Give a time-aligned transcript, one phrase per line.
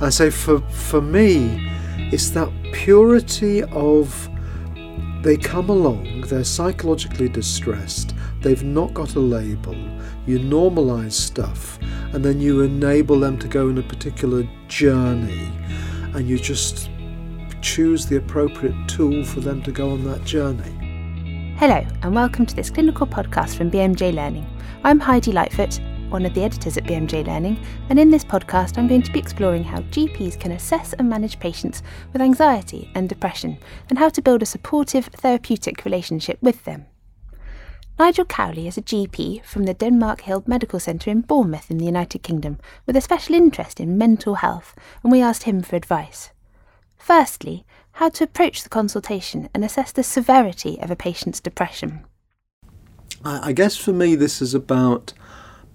[0.00, 1.68] And so for for me,
[2.10, 4.28] it's that purity of
[5.22, 9.74] they come along, they're psychologically distressed, they've not got a label,
[10.26, 11.78] you normalize stuff,
[12.14, 15.52] and then you enable them to go in a particular journey,
[16.14, 16.88] and you just
[17.60, 21.54] choose the appropriate tool for them to go on that journey.
[21.58, 24.46] Hello, and welcome to this clinical podcast from BMJ Learning.
[24.82, 25.78] I'm Heidi Lightfoot,
[26.10, 29.18] one of the editors at BMJ Learning, and in this podcast, I'm going to be
[29.18, 31.82] exploring how GPs can assess and manage patients
[32.12, 36.86] with anxiety and depression, and how to build a supportive therapeutic relationship with them.
[37.98, 41.84] Nigel Cowley is a GP from the Denmark Hill Medical Centre in Bournemouth in the
[41.84, 46.30] United Kingdom with a special interest in mental health, and we asked him for advice.
[46.96, 52.04] Firstly, how to approach the consultation and assess the severity of a patient's depression.
[53.22, 55.12] I guess for me, this is about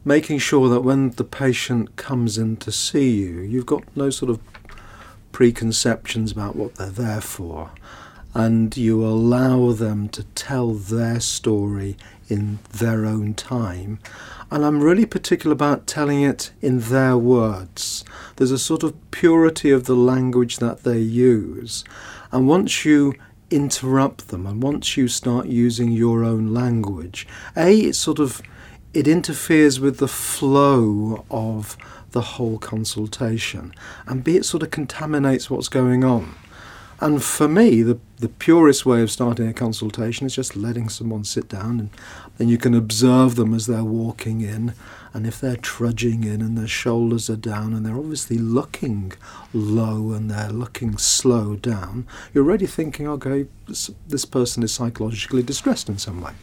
[0.06, 4.30] making sure that when the patient comes in to see you, you've got no sort
[4.30, 4.40] of
[5.32, 7.72] preconceptions about what they're there for,
[8.34, 11.98] and you allow them to tell their story
[12.30, 14.00] in their own time.
[14.52, 18.06] And I'm really particular about telling it in their words.
[18.36, 21.84] There's a sort of purity of the language that they use.
[22.32, 23.16] And once you
[23.50, 28.42] interrupt them and once you start using your own language, A, it's sort of
[28.96, 31.78] it interferes with the flow of
[32.12, 33.74] the whole consultation,
[34.08, 36.36] and B, it sort of contaminates what's going on.
[37.02, 41.26] And for me, the, the purest way of starting a consultation is just letting someone
[41.26, 41.90] sit down, and
[42.38, 44.74] then you can observe them as they're walking in.
[45.14, 49.14] And if they're trudging in and their shoulders are down and they're obviously looking
[49.54, 55.42] low and they're looking slow down, you're already thinking, okay, this, this person is psychologically
[55.42, 56.34] distressed in some way.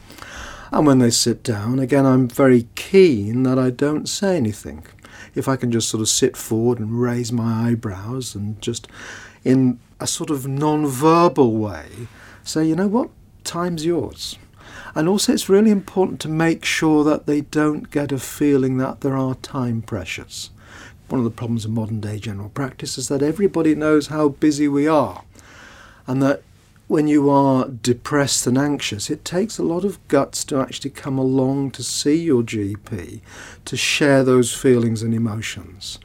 [0.73, 4.87] And when they sit down, again, I'm very keen that I don't say anything.
[5.35, 8.89] If I can just sort of sit forward and raise my eyebrows and just
[9.45, 12.09] in a sort of non verbal way
[12.43, 13.11] say, you know what,
[13.45, 14.39] time's yours.
[14.95, 19.03] And also, it's really important to make sure that they don't get a feeling that
[19.03, 20.51] there are time pressures.
[21.09, 24.69] One of the problems of modern day general practice is that everybody knows how busy
[24.69, 25.25] we are,
[26.07, 26.43] and that
[26.89, 31.19] when you are depressed and anxious, it takes a lot of guts to actually come
[31.19, 33.21] along to see your GP,
[33.65, 35.99] to share those feelings and emotions.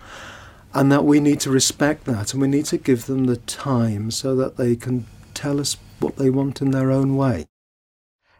[0.73, 4.11] And that we need to respect that and we need to give them the time
[4.11, 7.45] so that they can tell us what they want in their own way.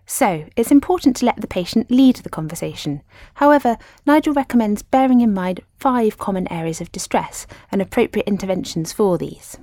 [0.09, 3.02] So, it's important to let the patient lead the conversation.
[3.36, 9.18] However, Nigel recommends bearing in mind five common areas of distress and appropriate interventions for
[9.18, 9.58] these.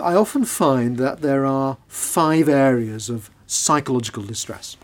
[0.00, 4.76] I often find that there are five areas of psychological distress.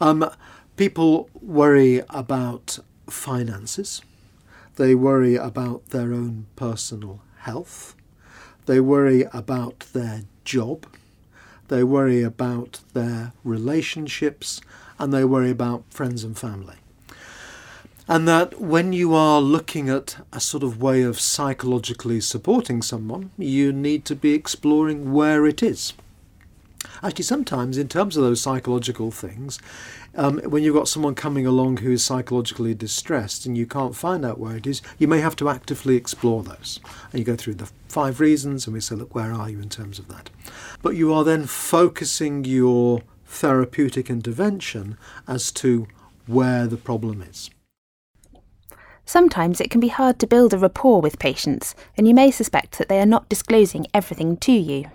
[0.00, 0.30] Um,
[0.76, 2.78] people worry about
[3.08, 4.02] finances,
[4.76, 7.94] they worry about their own personal health,
[8.66, 10.86] they worry about their job,
[11.68, 14.60] they worry about their relationships,
[14.98, 16.76] and they worry about friends and family
[18.10, 23.30] and that when you are looking at a sort of way of psychologically supporting someone,
[23.38, 25.92] you need to be exploring where it is.
[27.04, 29.60] Actually, sometimes in terms of those psychological things,
[30.16, 34.24] um, when you've got someone coming along who is psychologically distressed and you can't find
[34.24, 36.80] out where it is, you may have to actively explore those.
[37.12, 39.68] And you go through the five reasons and we say, look, where are you in
[39.68, 40.30] terms of that?
[40.82, 45.86] But you are then focusing your therapeutic intervention as to
[46.26, 47.50] where the problem is.
[49.10, 52.78] Sometimes it can be hard to build a rapport with patients, and you may suspect
[52.78, 54.88] that they are not disclosing everything to you.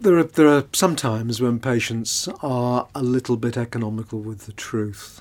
[0.00, 4.52] There are, there are some times when patients are a little bit economical with the
[4.52, 5.20] truth.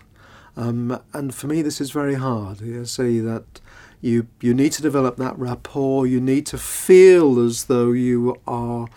[0.58, 2.62] Um, and for me, this is very hard.
[2.62, 3.62] You see that
[4.02, 8.88] you, you need to develop that rapport, you need to feel as though you are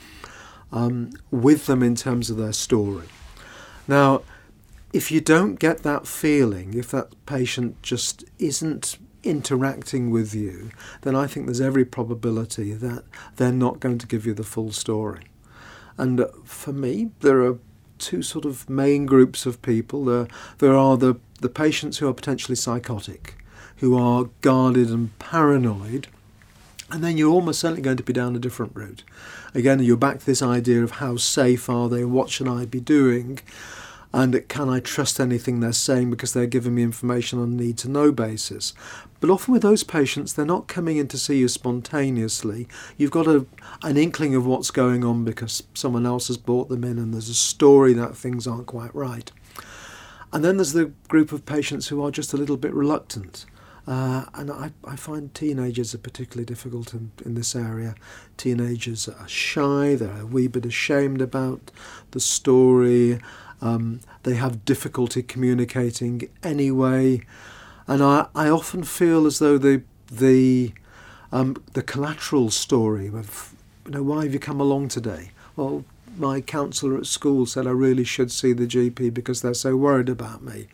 [0.73, 3.09] um, with them in terms of their story.
[3.87, 4.23] Now,
[4.93, 10.71] if you don't get that feeling, if that patient just isn't interacting with you,
[11.03, 13.05] then I think there's every probability that
[13.37, 15.25] they're not going to give you the full story.
[15.97, 17.59] And uh, for me, there are
[17.99, 20.05] two sort of main groups of people.
[20.05, 20.29] There,
[20.59, 23.37] there are the, the patients who are potentially psychotic,
[23.77, 26.09] who are guarded and paranoid.
[26.91, 29.03] And then you're almost certainly going to be down a different route.
[29.55, 32.81] Again, you're back to this idea of how safe are they, what should I be
[32.81, 33.39] doing?
[34.15, 37.79] And can I trust anything they're saying because they're giving me information on a need
[37.79, 38.75] to know basis.
[39.21, 42.69] But often with those patients, they're not coming in to see you spontaneously.
[42.99, 43.47] You've got a,
[43.83, 47.31] an inkling of what's going on because someone else has brought them in and there's
[47.31, 49.31] a story that things aren't quite right.
[50.33, 53.47] And then there's the group of patients who are just a little bit reluctant.
[53.87, 57.95] Uh, and I, I find teenagers are particularly difficult in, in this area.
[58.37, 61.71] Teenagers are shy, they're a wee bit ashamed about
[62.13, 63.21] the story,
[63.63, 67.23] um, they have difficulty communicating anyway.
[67.87, 70.73] And I, I often feel as though the, the,
[71.31, 73.55] um, the collateral story of,
[73.87, 75.31] you know, why have you come along today?
[75.57, 75.85] Well,
[76.19, 80.09] my counsellor at school said I really should see the GP because they're so worried
[80.09, 80.67] about me.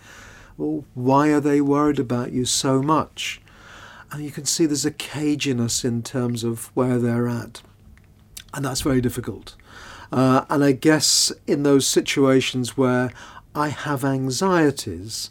[0.57, 3.41] Well, why are they worried about you so much?
[4.11, 7.63] And you can see there's a caginess in terms of where they're at.
[8.55, 9.55] And that's very difficult.
[10.11, 13.13] Uh, and I guess in those situations where
[13.55, 15.29] I have anxieties,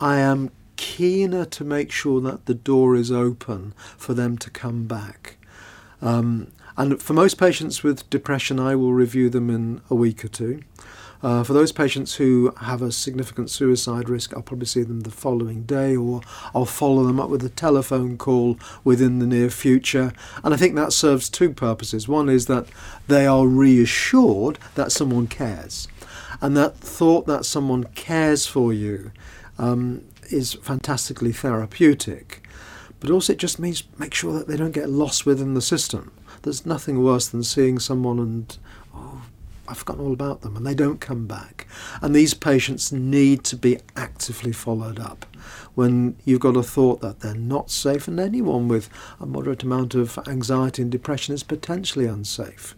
[0.00, 4.86] I am keener to make sure that the door is open for them to come
[4.86, 5.36] back.
[6.00, 10.28] Um, and for most patients with depression, I will review them in a week or
[10.28, 10.62] two.
[11.22, 15.10] Uh, for those patients who have a significant suicide risk, I'll probably see them the
[15.10, 16.20] following day or
[16.54, 20.12] I'll follow them up with a telephone call within the near future.
[20.44, 22.06] And I think that serves two purposes.
[22.06, 22.66] One is that
[23.08, 25.88] they are reassured that someone cares.
[26.40, 29.10] And that thought that someone cares for you
[29.58, 32.46] um, is fantastically therapeutic.
[33.00, 36.12] But also, it just means make sure that they don't get lost within the system.
[36.42, 38.58] There's nothing worse than seeing someone and,
[38.94, 39.22] oh,
[39.68, 41.66] I've forgotten all about them, and they don't come back.
[42.00, 45.26] And these patients need to be actively followed up.
[45.74, 48.88] When you've got a thought that they're not safe, and anyone with
[49.20, 52.74] a moderate amount of anxiety and depression is potentially unsafe,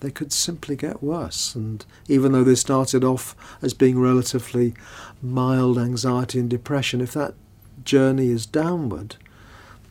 [0.00, 1.54] they could simply get worse.
[1.54, 4.74] And even though they started off as being relatively
[5.22, 7.34] mild anxiety and depression, if that
[7.82, 9.16] journey is downward,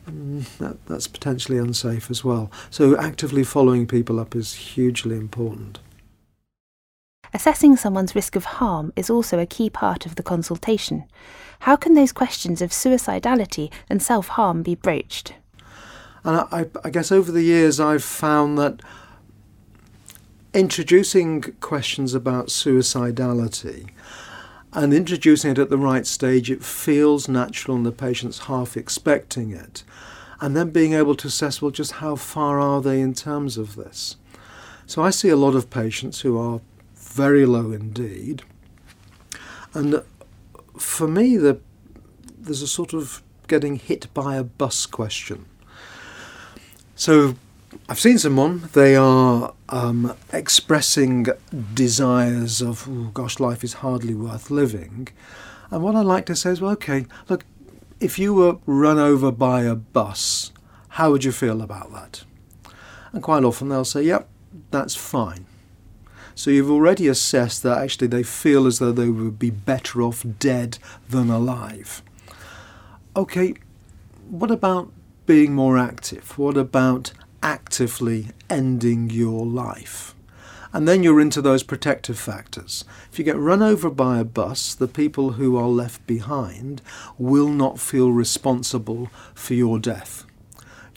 [0.08, 2.50] mm, that, that's potentially unsafe as well.
[2.70, 5.80] So, actively following people up is hugely important.
[7.34, 11.04] Assessing someone's risk of harm is also a key part of the consultation.
[11.60, 15.34] How can those questions of suicidality and self harm be broached?
[16.24, 18.80] And I, I, guess over the years I've found that
[20.52, 23.90] introducing questions about suicidality
[24.72, 29.52] and introducing it at the right stage, it feels natural and the patient's half expecting
[29.52, 29.84] it.
[30.40, 33.76] And then being able to assess, well, just how far are they in terms of
[33.76, 34.16] this?
[34.84, 36.60] So I see a lot of patients who are
[37.16, 38.42] very low indeed.
[39.74, 40.02] And
[40.78, 41.60] for me, the,
[42.38, 45.46] there's a sort of getting hit by a bus question.
[46.94, 47.36] So
[47.88, 51.26] I've seen someone, they are um, expressing
[51.74, 55.08] desires of, oh gosh, life is hardly worth living.
[55.70, 57.44] And what I like to say is, well, okay, look,
[58.00, 60.52] if you were run over by a bus,
[60.90, 62.24] how would you feel about that?
[63.12, 64.28] And quite often they'll say, yep,
[64.70, 65.46] that's fine.
[66.36, 70.22] So you've already assessed that actually they feel as though they would be better off
[70.38, 70.76] dead
[71.08, 72.02] than alive.
[73.16, 73.54] Okay,
[74.28, 74.92] what about
[75.24, 76.36] being more active?
[76.36, 77.12] What about
[77.42, 80.14] actively ending your life?
[80.74, 82.84] And then you're into those protective factors.
[83.10, 86.82] If you get run over by a bus, the people who are left behind
[87.16, 90.26] will not feel responsible for your death.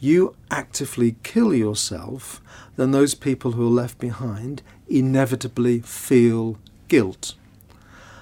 [0.02, 2.42] You actively kill yourself,
[2.76, 6.58] then those people who are left behind inevitably feel
[6.88, 7.36] guilt.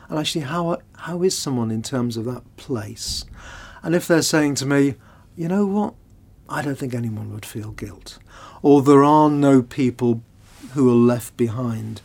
[0.10, 3.26] And actually, how, how is someone in terms of that place?
[3.84, 4.96] And if they're saying to me,
[5.36, 5.94] you know what,
[6.50, 8.20] I don't think anyone would feel guilt,
[8.62, 10.22] or there are no people
[10.74, 12.02] who are left behind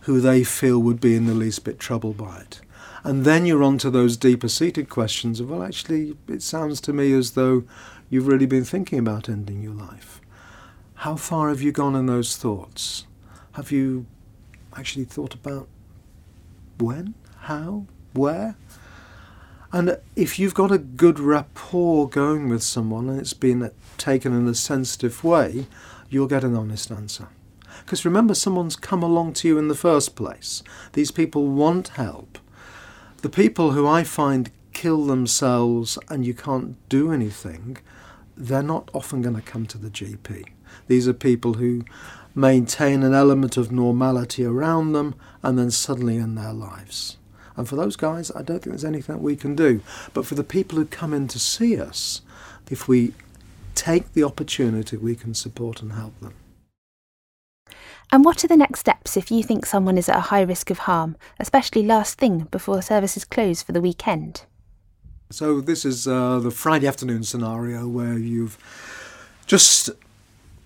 [0.00, 2.60] who they feel would be in the least bit troubled by it.
[3.02, 6.92] And then you're on to those deeper seated questions of, well, actually, it sounds to
[6.92, 7.64] me as though
[8.10, 10.20] you've really been thinking about ending your life.
[10.96, 13.05] How far have you gone in those thoughts?
[13.56, 14.04] Have you
[14.76, 15.66] actually thought about
[16.76, 18.54] when, how, where?
[19.72, 24.46] And if you've got a good rapport going with someone and it's been taken in
[24.46, 25.68] a sensitive way,
[26.10, 27.28] you'll get an honest answer.
[27.80, 30.62] Because remember, someone's come along to you in the first place.
[30.92, 32.38] These people want help.
[33.22, 37.78] The people who I find kill themselves and you can't do anything,
[38.36, 40.44] they're not often going to come to the GP.
[40.88, 41.84] These are people who
[42.36, 47.16] maintain an element of normality around them, and then suddenly end their lives.
[47.56, 49.80] And for those guys, I don't think there's anything we can do.
[50.12, 52.20] But for the people who come in to see us,
[52.70, 53.14] if we
[53.74, 56.34] take the opportunity, we can support and help them.
[58.12, 60.70] And what are the next steps if you think someone is at a high risk
[60.70, 64.44] of harm, especially last thing before services close for the weekend?
[65.30, 68.58] So, this is uh, the Friday afternoon scenario where you've
[69.46, 69.90] just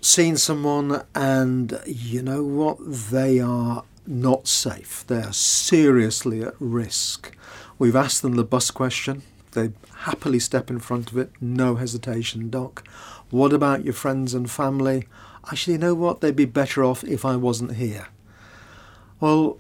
[0.01, 2.79] seen someone and you know what?
[2.81, 5.05] They are not safe.
[5.07, 7.37] They are seriously at risk.
[7.79, 12.51] We've asked them the bus question they happily step in front of it, no hesitation,
[12.51, 12.87] doc.
[13.31, 15.07] What about your friends and family?
[15.47, 16.21] Actually, you know what?
[16.21, 18.09] They'd be better off if I wasn't here.
[19.19, 19.59] Well,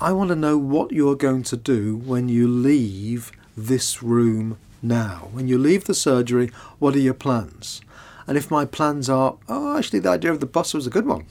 [0.00, 5.28] I want to know what you're going to do when you leave this room now.
[5.32, 7.80] When you leave the surgery, what are your plans?
[8.28, 11.06] And if my plans are, oh, actually, the idea of the bus was a good
[11.06, 11.24] one.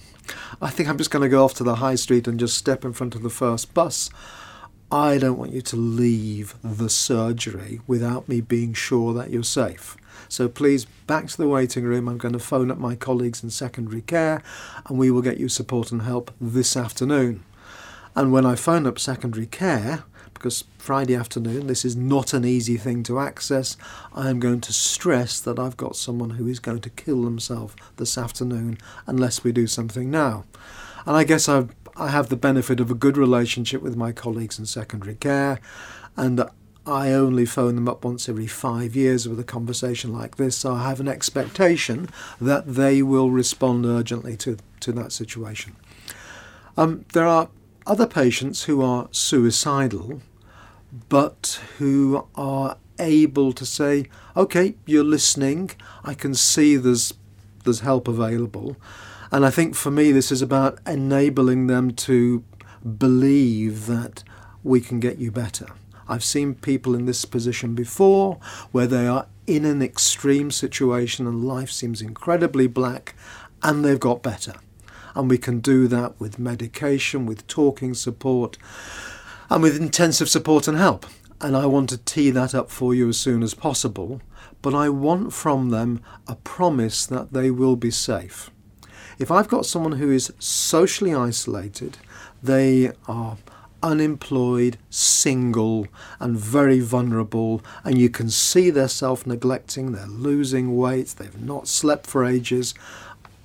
[0.60, 2.84] I think I'm just going to go off to the high street and just step
[2.84, 4.10] in front of the first bus.
[4.92, 9.96] I don't want you to leave the surgery without me being sure that you're safe.
[10.27, 12.08] So please, back to the waiting room.
[12.08, 14.42] I'm going to phone up my colleagues in secondary care
[14.88, 17.44] and we will get you support and help this afternoon.
[18.16, 20.04] And when I phone up secondary care,
[20.38, 23.75] because Friday afternoon, this is not an easy thing to access,
[24.13, 27.75] I am going to stress that I've got someone who is going to kill themselves
[27.98, 30.46] this afternoon unless we do something now.
[31.06, 34.60] And I guess I've I have the benefit of a good relationship with my colleagues
[34.60, 35.60] in secondary care,
[36.15, 36.44] and
[36.86, 40.74] I only phone them up once every five years with a conversation like this, so
[40.74, 42.08] I have an expectation
[42.39, 45.75] that they will respond urgently to, to that situation.
[46.77, 47.50] Um, there are
[47.88, 50.22] other patients who are suicidal,
[51.10, 55.72] but who are able to say, okay, you're listening,
[56.03, 57.13] I can see there's,
[57.63, 58.77] there's help available.
[59.32, 62.44] And I think for me, this is about enabling them to
[62.98, 64.24] believe that
[64.63, 65.67] we can get you better.
[66.08, 68.39] I've seen people in this position before
[68.72, 73.15] where they are in an extreme situation and life seems incredibly black
[73.63, 74.53] and they've got better.
[75.17, 78.55] And we can do that with medication, with talking support,
[79.50, 81.07] and with intensive support and help.
[81.41, 84.21] And I want to tee that up for you as soon as possible,
[84.62, 88.51] but I want from them a promise that they will be safe.
[89.17, 91.97] If I've got someone who is socially isolated,
[92.43, 93.38] they are
[93.81, 95.88] unemployed, single,
[96.19, 101.67] and very vulnerable, and you can see they're self neglecting, they're losing weight, they've not
[101.67, 102.74] slept for ages,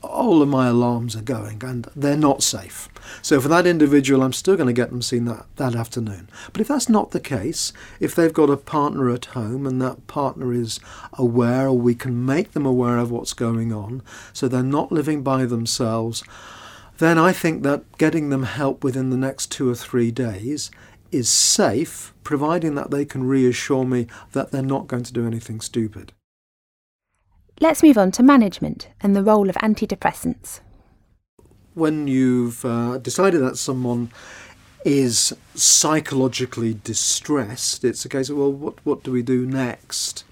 [0.03, 2.89] all of my alarms are going and they're not safe.
[3.21, 6.29] So for that individual, I'm still going to get them seen that, that afternoon.
[6.53, 10.07] But if that's not the case, if they've got a partner at home and that
[10.07, 10.81] partner is
[11.15, 15.23] aware or we can make them aware of what's going on so they're not living
[15.23, 16.23] by themselves,
[16.99, 20.71] then I think that getting them help within the next two or three days
[21.11, 25.61] is safe, providing that they can reassure me that they're not going to do anything
[25.61, 26.13] stupid.
[27.61, 30.61] Let's move on to management and the role of antidepressants.
[31.75, 34.11] When you've uh, decided that someone
[34.85, 40.25] is psychologically distressed, it's a case of, well, what, what do we do next?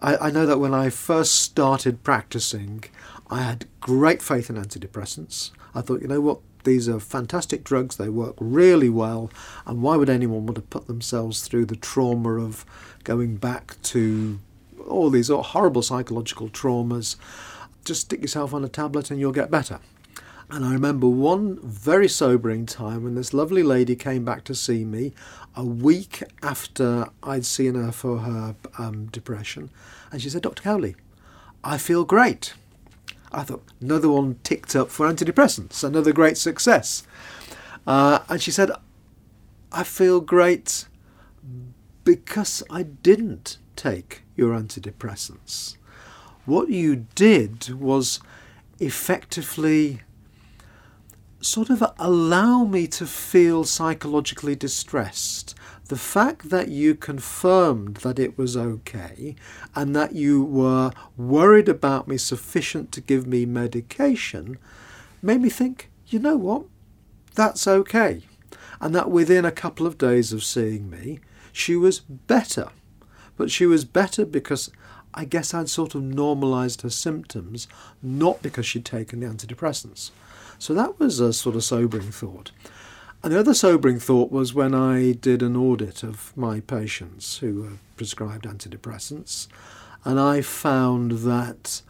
[0.00, 2.84] I, I know that when I first started practicing,
[3.28, 5.50] I had great faith in antidepressants.
[5.74, 9.30] I thought, you know what, these are fantastic drugs, they work really well,
[9.66, 12.64] and why would anyone want to put themselves through the trauma of
[13.04, 14.38] going back to
[14.88, 17.16] all these horrible psychological traumas.
[17.84, 19.80] Just stick yourself on a tablet and you'll get better.
[20.50, 24.84] And I remember one very sobering time when this lovely lady came back to see
[24.84, 25.12] me
[25.54, 29.70] a week after I'd seen her for her um, depression.
[30.10, 30.62] And she said, Dr.
[30.62, 30.96] Cowley,
[31.62, 32.54] I feel great.
[33.30, 37.04] I thought, another one ticked up for antidepressants, another great success.
[37.86, 38.72] Uh, and she said,
[39.70, 40.86] I feel great
[42.02, 45.76] because I didn't take your antidepressants.
[46.44, 48.20] What you did was
[48.78, 50.02] effectively
[51.40, 55.54] sort of allow me to feel psychologically distressed.
[55.86, 59.34] The fact that you confirmed that it was okay
[59.74, 64.58] and that you were worried about me sufficient to give me medication
[65.22, 66.64] made me think, you know what,
[67.34, 68.22] that's okay.
[68.78, 71.20] And that within a couple of days of seeing me,
[71.52, 72.68] she was better.
[73.40, 74.70] But she was better because
[75.14, 77.68] I guess I'd sort of normalised her symptoms,
[78.02, 80.10] not because she'd taken the antidepressants.
[80.58, 82.50] So that was a sort of sobering thought.
[83.22, 87.62] And the other sobering thought was when I did an audit of my patients who
[87.62, 89.46] were prescribed antidepressants,
[90.04, 91.80] and I found that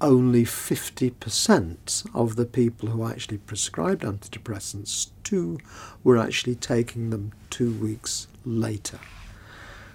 [0.00, 5.60] only 50% of the people who actually prescribed antidepressants to
[6.02, 8.98] were actually taking them two weeks later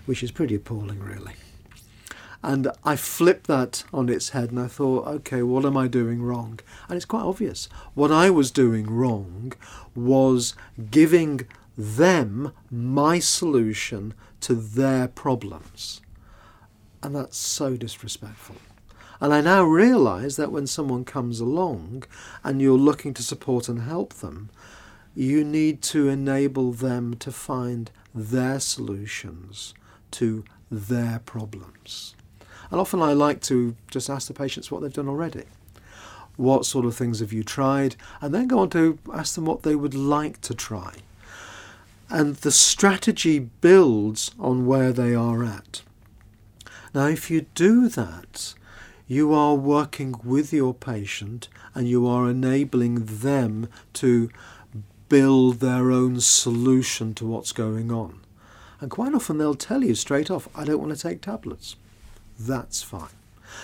[0.06, 1.34] which is pretty appalling, really.
[2.44, 6.22] And I flipped that on its head and I thought, okay, what am I doing
[6.22, 6.60] wrong?
[6.90, 7.70] And it's quite obvious.
[7.94, 9.54] What I was doing wrong
[9.96, 10.54] was
[10.92, 16.02] giving them my solution to their problems.
[17.02, 18.58] And that's so disrespectful.
[19.22, 22.04] And I now realise that when someone comes along
[22.44, 24.50] and you're looking to support and help them,
[25.16, 29.74] you need to enable them to find their solutions
[30.14, 32.16] to their problems.
[32.72, 35.44] And often I like to just ask the patients what they've done already.
[36.36, 37.96] What sort of things have you tried?
[38.22, 40.96] And then go on to ask them what they would like to try.
[42.10, 45.84] And the strategy builds on where they are at.
[46.94, 48.54] Now, if you do that,
[49.08, 54.30] you are working with your patient and you are enabling them to
[55.10, 58.23] build their own solution to what's going on.
[58.84, 61.78] And quite often they'll tell you straight off, I don't want to take tablets.
[62.38, 63.14] That's fine.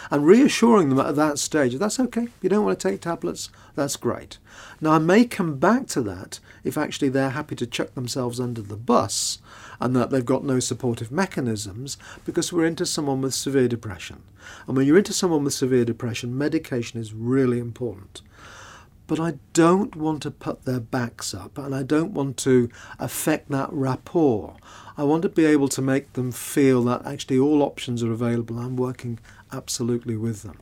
[0.09, 3.97] And reassuring them at that stage, that's okay, you don't want to take tablets, that's
[3.97, 4.37] great.
[4.79, 8.61] Now, I may come back to that if actually they're happy to chuck themselves under
[8.61, 9.39] the bus
[9.81, 14.23] and that they've got no supportive mechanisms because we're into someone with severe depression.
[14.67, 18.21] And when you're into someone with severe depression, medication is really important.
[19.09, 23.49] But I don't want to put their backs up and I don't want to affect
[23.49, 24.55] that rapport.
[24.99, 28.59] I want to be able to make them feel that actually all options are available.
[28.59, 29.17] I'm working
[29.49, 30.59] absolutely with them.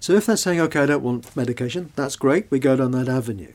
[0.00, 3.10] So if they're saying, okay, I don't want medication, that's great, we go down that
[3.10, 3.52] avenue.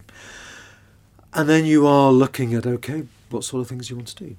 [1.33, 4.35] And then you are looking at, okay, what sort of things you want to do.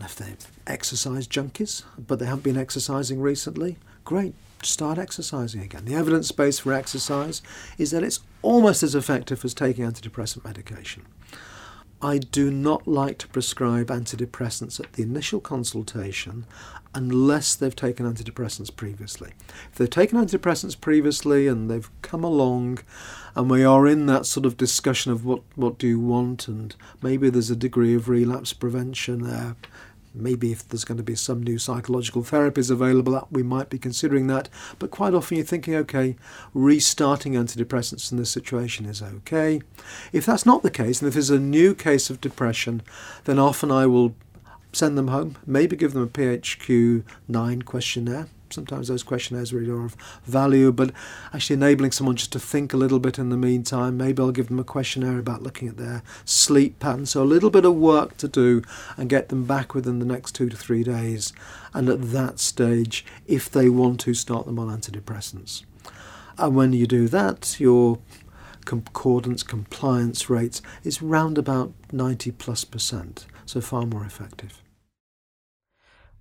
[0.00, 0.36] If they're
[0.68, 5.84] exercise junkies, but they haven't been exercising recently, great, start exercising again.
[5.84, 7.42] The evidence base for exercise
[7.76, 11.02] is that it's almost as effective as taking antidepressant medication.
[12.04, 16.44] I do not like to prescribe antidepressants at the initial consultation
[16.94, 19.32] unless they've taken antidepressants previously.
[19.72, 22.80] If they've taken antidepressants previously and they've come along
[23.34, 26.76] and we are in that sort of discussion of what, what do you want and
[27.00, 29.56] maybe there's a degree of relapse prevention there,
[30.14, 34.26] maybe if there's going to be some new psychological therapies available, we might be considering
[34.28, 34.48] that.
[34.78, 36.16] But quite often you're thinking, okay,
[36.52, 39.60] restarting antidepressants in this situation is okay.
[40.12, 42.82] If that's not the case, and if there's a new case of depression,
[43.24, 44.14] then often I will
[44.72, 49.84] send them home, maybe give them a PHQ 9 questionnaire sometimes those questionnaires really are
[49.84, 50.92] of value, but
[51.32, 53.96] actually enabling someone just to think a little bit in the meantime.
[53.96, 57.06] Maybe I'll give them a questionnaire about looking at their sleep pattern.
[57.06, 58.62] So a little bit of work to do
[58.96, 61.32] and get them back within the next two to three days.
[61.74, 65.64] And at that stage, if they want to, start them on antidepressants.
[66.38, 67.98] And when you do that, your
[68.64, 74.62] concordance compliance rates is round about 90 plus percent, so far more effective.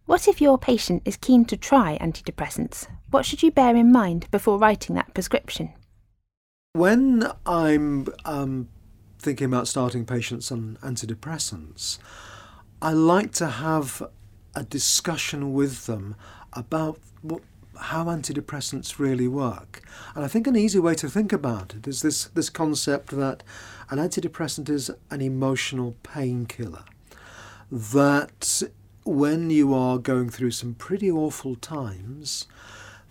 [0.06, 2.88] What if your patient is keen to try antidepressants?
[3.10, 5.72] What should you bear in mind before writing that prescription?
[6.74, 8.68] When I'm um,
[9.20, 12.00] thinking about starting patients on antidepressants,
[12.82, 14.04] I like to have
[14.54, 16.16] a discussion with them
[16.52, 17.42] about what,
[17.80, 19.82] how antidepressants really work.
[20.16, 23.42] And I think an easy way to think about it is this, this concept that
[23.90, 26.84] an antidepressant is an emotional painkiller.
[27.72, 28.64] That
[29.06, 32.48] when you are going through some pretty awful times,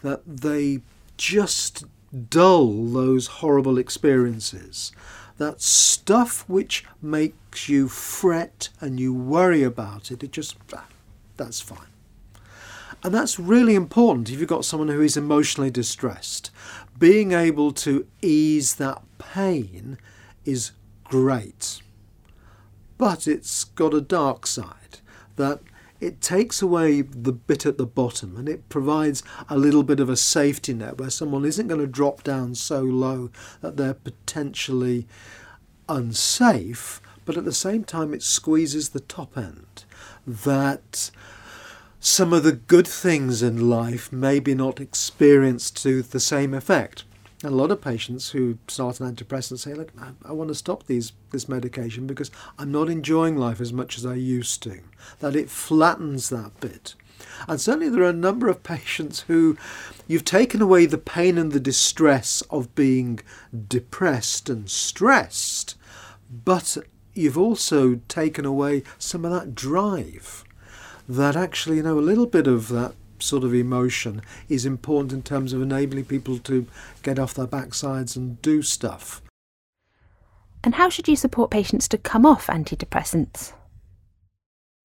[0.00, 0.80] that they
[1.16, 1.84] just
[2.28, 4.92] dull those horrible experiences.
[5.38, 10.86] That stuff which makes you fret and you worry about it, it just, ah,
[11.36, 11.86] that's fine.
[13.02, 16.50] And that's really important if you've got someone who is emotionally distressed.
[16.98, 19.98] Being able to ease that pain
[20.44, 20.72] is
[21.04, 21.80] great.
[22.98, 25.00] But it's got a dark side
[25.34, 25.60] that
[26.02, 30.08] it takes away the bit at the bottom and it provides a little bit of
[30.08, 35.06] a safety net where someone isn't going to drop down so low that they're potentially
[35.88, 39.84] unsafe, but at the same time it squeezes the top end.
[40.26, 41.12] That
[42.00, 47.04] some of the good things in life may be not experienced to the same effect.
[47.44, 50.86] A lot of patients who start an antidepressant say, "Look, I, I, want to stop
[50.86, 54.80] these this medication because I'm not enjoying life as much as I used to."
[55.18, 56.94] That it flattens that bit.
[57.48, 59.56] And certainly there are a number of patients who
[60.06, 63.20] you've taken away the pain and the distress of being
[63.68, 65.76] depressed and stressed,
[66.44, 66.76] but
[67.14, 70.44] you've also taken away some of that drive.
[71.08, 75.22] That actually, you know, a little bit of that sort of emotion is important in
[75.22, 76.66] terms of enabling people to
[77.02, 79.22] get off their backsides and do stuff.
[80.64, 83.52] And how should you support patients to come off antidepressants?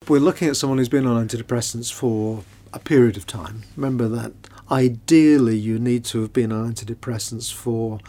[0.08, 3.62] We're looking at someone who's been on antidepressants for a period of time.
[3.76, 4.32] Remember that
[4.70, 8.00] ideally you need to have been on antidepressants for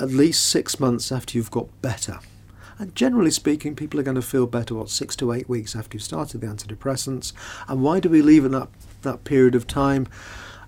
[0.00, 2.18] at least six months after you've got better.
[2.78, 5.96] And generally speaking, people are going to feel better, what, six to eight weeks after
[5.96, 7.32] you've started the antidepressants.
[7.68, 8.68] And why do we leave it that,
[9.02, 10.08] that period of time?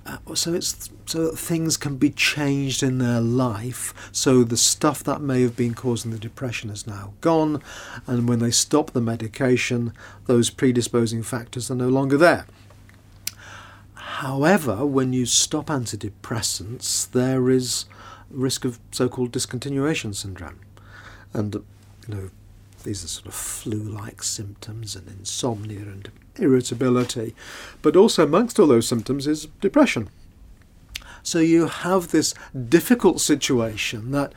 [0.07, 3.93] uh, so it's so that things can be changed in their life.
[4.13, 7.63] So the stuff that may have been causing the depression is now gone,
[8.07, 9.93] and when they stop the medication,
[10.27, 12.47] those predisposing factors are no longer there.
[13.95, 17.87] However, when you stop antidepressants, there is
[18.31, 20.61] risk of so-called discontinuation syndrome,
[21.33, 21.65] and
[22.07, 22.31] you know
[22.85, 27.35] these are sort of flu-like symptoms and insomnia and irritability,
[27.83, 30.09] but also amongst all those symptoms is depression.
[31.23, 32.35] So you have this
[32.69, 34.33] difficult situation that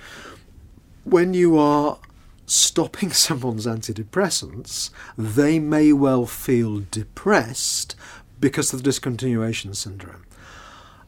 [1.04, 2.00] when you are
[2.48, 7.96] stopping someone's antidepressants, they may well feel depressed
[8.40, 10.26] because of the discontinuation syndrome.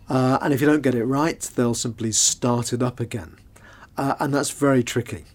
[0.08, 3.38] Uh, and if you don't get it right, they'll simply start it up again.
[3.98, 5.26] Uh, and that's very tricky.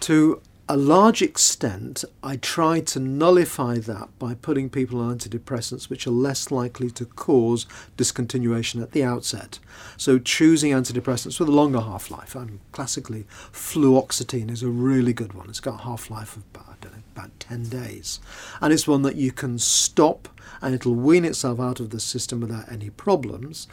[0.00, 6.06] To a large extent, I try to nullify that by putting people on antidepressants which
[6.06, 7.66] are less likely to cause
[7.98, 9.58] discontinuation at the outset.
[9.98, 12.34] So, choosing antidepressants with a longer half life.
[12.34, 15.50] I'm classically, fluoxetine is a really good one.
[15.50, 18.20] It's got a half life of about, know, about 10 days.
[18.62, 20.28] And it's one that you can stop
[20.62, 23.68] and it'll wean itself out of the system without any problems.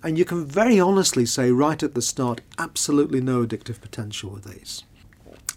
[0.00, 4.44] And you can very honestly say right at the start, absolutely no addictive potential with
[4.44, 4.84] these.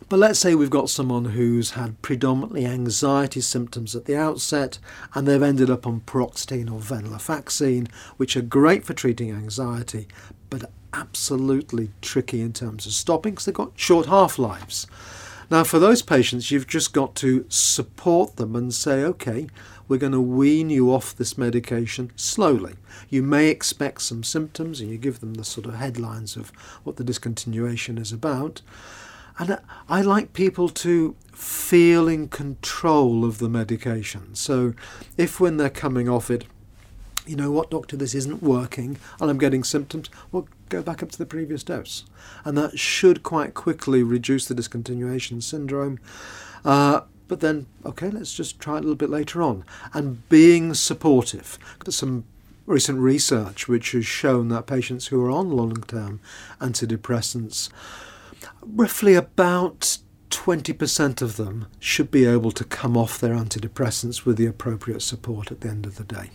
[0.07, 4.79] But let's say we've got someone who's had predominantly anxiety symptoms at the outset
[5.13, 10.07] and they've ended up on paroxetine or venlafaxine, which are great for treating anxiety,
[10.49, 14.87] but absolutely tricky in terms of stopping because they've got short half lives.
[15.51, 19.47] Now, for those patients, you've just got to support them and say, okay,
[19.87, 22.75] we're going to wean you off this medication slowly.
[23.09, 26.51] You may expect some symptoms, and you give them the sort of headlines of
[26.83, 28.61] what the discontinuation is about.
[29.39, 34.35] And I like people to feel in control of the medication.
[34.35, 34.73] So
[35.17, 36.43] if when they're coming off it,
[37.25, 41.11] you know what, doctor, this isn't working and I'm getting symptoms, well, go back up
[41.11, 42.03] to the previous dose.
[42.43, 45.99] And that should quite quickly reduce the discontinuation syndrome.
[46.65, 49.63] Uh, but then, okay, let's just try it a little bit later on.
[49.93, 51.57] And being supportive.
[51.87, 52.25] Some
[52.65, 56.19] recent research which has shown that patients who are on long term
[56.59, 57.69] antidepressants
[58.61, 59.97] roughly about
[60.29, 65.51] 20% of them should be able to come off their antidepressants with the appropriate support
[65.51, 66.29] at the end of the day.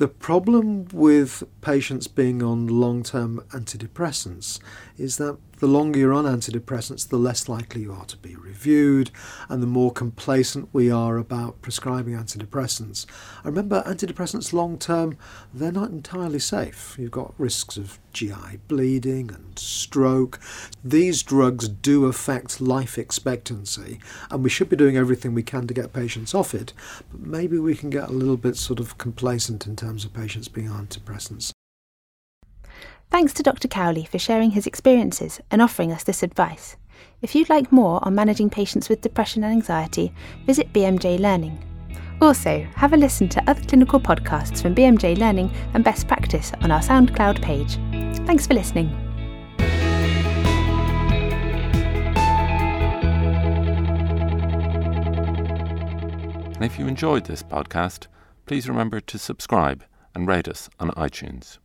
[0.00, 4.58] The problem with patients being on long term antidepressants
[4.96, 9.10] is that the longer you're on antidepressants, the less likely you are to be reviewed,
[9.50, 13.04] and the more complacent we are about prescribing antidepressants.
[13.44, 15.18] I remember antidepressants long term,
[15.52, 16.96] they're not entirely safe.
[16.98, 20.40] You've got risks of GI bleeding and stroke.
[20.82, 25.74] These drugs do affect life expectancy, and we should be doing everything we can to
[25.74, 26.72] get patients off it,
[27.10, 30.46] but maybe we can get a little bit sort of complacent in terms of patients
[30.46, 31.50] being on antidepressants.
[33.10, 33.66] Thanks to Dr.
[33.66, 36.76] Cowley for sharing his experiences and offering us this advice.
[37.22, 40.12] If you'd like more on managing patients with depression and anxiety,
[40.46, 41.58] visit BMJ Learning.
[42.20, 46.70] Also, have a listen to other clinical podcasts from BMJ Learning and Best Practice on
[46.70, 47.74] our SoundCloud page.
[48.28, 48.90] Thanks for listening.
[56.54, 58.06] And if you enjoyed this podcast,
[58.50, 61.58] please remember to subscribe and rate us on iTunes.